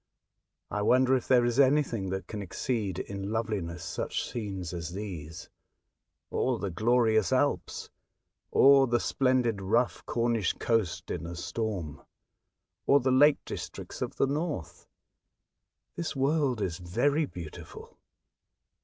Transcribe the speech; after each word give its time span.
''I 0.71 0.81
wonder 0.81 1.15
if 1.15 1.27
there 1.27 1.45
is 1.45 1.59
anything 1.59 2.09
that 2.09 2.25
can 2.25 2.41
exceed 2.41 2.97
in 2.97 3.29
loveliness 3.31 3.83
such 3.83 4.27
scenes 4.27 4.73
as 4.73 4.93
these, 4.93 5.47
or 6.31 6.57
the 6.57 6.71
glorious 6.71 7.31
Alps, 7.31 7.91
or 8.49 8.87
the 8.87 8.99
splendid 8.99 9.61
rough 9.61 10.03
Cornish 10.07 10.53
coast 10.53 11.11
in 11.11 11.27
a 11.27 11.35
storm, 11.35 12.01
or 12.87 12.99
the 12.99 13.11
lake 13.11 13.45
districts 13.45 14.01
of 14.01 14.15
the 14.15 14.25
north. 14.25 14.87
This 15.95 16.15
world 16.15 16.61
is 16.61 16.79
very 16.79 17.27
beautiful." 17.27 17.99